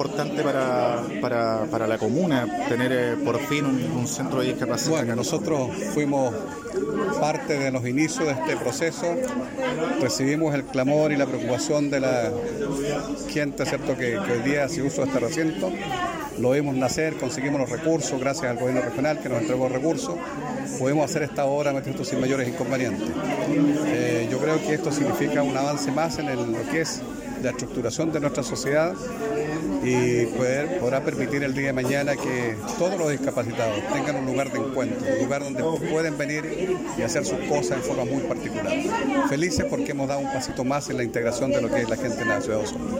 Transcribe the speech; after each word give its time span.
importante 0.00 0.42
para, 0.42 1.02
para, 1.20 1.66
para 1.70 1.86
la 1.86 1.98
comuna 1.98 2.46
tener 2.68 2.90
eh, 2.90 3.16
por 3.22 3.38
fin 3.38 3.66
un, 3.66 3.98
un 3.98 4.08
centro 4.08 4.40
de 4.40 4.46
discapacidad. 4.46 4.96
Bueno, 4.96 5.14
nosotros 5.14 5.70
fuimos 5.92 6.34
parte 7.20 7.58
de 7.58 7.70
los 7.70 7.86
inicios 7.86 8.26
de 8.26 8.32
este 8.32 8.56
proceso, 8.56 9.14
recibimos 10.00 10.54
el 10.54 10.64
clamor 10.64 11.12
y 11.12 11.16
la 11.16 11.26
preocupación 11.26 11.90
de 11.90 12.00
la 12.00 12.30
gente, 13.28 13.66
¿cierto?, 13.66 13.96
que, 13.96 14.18
que 14.24 14.32
hoy 14.32 14.42
día 14.42 14.64
hace 14.64 14.82
uso 14.82 15.02
de 15.02 15.08
este 15.08 15.20
recinto. 15.20 15.70
Lo 16.38 16.52
vimos 16.52 16.74
nacer, 16.74 17.14
conseguimos 17.16 17.60
los 17.60 17.68
recursos 17.68 18.18
gracias 18.18 18.50
al 18.50 18.56
gobierno 18.56 18.80
regional 18.80 19.20
que 19.20 19.28
nos 19.28 19.42
entregó 19.42 19.68
recursos. 19.68 20.14
Podemos 20.78 21.04
hacer 21.04 21.24
esta 21.24 21.44
obra 21.44 21.76
esto 21.78 22.04
sin 22.04 22.20
mayores 22.20 22.48
inconvenientes. 22.48 23.10
Eh, 23.88 24.28
yo 24.30 24.38
creo 24.38 24.58
que 24.62 24.74
esto 24.74 24.90
significa 24.90 25.42
un 25.42 25.56
avance 25.56 25.92
más 25.92 26.18
en 26.18 26.34
lo 26.34 26.70
que 26.70 26.80
es 26.80 27.02
la 27.42 27.50
estructuración 27.50 28.12
de 28.12 28.20
nuestra 28.20 28.42
sociedad 28.42 28.94
y 29.82 30.26
podrá 30.78 31.02
permitir 31.02 31.42
el 31.42 31.54
día 31.54 31.68
de 31.68 31.72
mañana 31.72 32.14
que 32.16 32.56
todos 32.78 32.98
los 32.98 33.10
discapacitados 33.10 33.78
tengan 33.92 34.16
un 34.16 34.26
lugar 34.26 34.52
de 34.52 34.58
encuentro, 34.58 35.06
un 35.12 35.24
lugar 35.24 35.42
donde 35.44 35.62
pueden 35.88 36.18
venir 36.18 36.59
y 36.98 37.02
hacer 37.02 37.24
sus 37.24 37.38
cosas 37.48 37.78
en 37.78 37.82
forma 37.82 38.04
muy 38.04 38.22
particular. 38.22 38.72
Felices 39.28 39.66
porque 39.68 39.92
hemos 39.92 40.08
dado 40.08 40.20
un 40.20 40.32
pasito 40.32 40.64
más 40.64 40.88
en 40.90 40.96
la 40.96 41.04
integración 41.04 41.50
de 41.50 41.62
lo 41.62 41.68
que 41.68 41.82
es 41.82 41.88
la 41.88 41.96
gente 41.96 42.22
en 42.22 42.28
la 42.28 42.40
ciudad 42.40 42.58
de 42.58 42.64
Osorno. 42.64 42.98